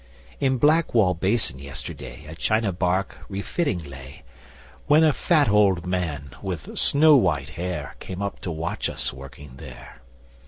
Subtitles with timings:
[0.39, 4.23] In Blackwall Basin yesterday A China barque re fitting lay,
[4.87, 9.57] When a fat old man with snow white hair Came up to watch us working
[9.57, 10.01] there.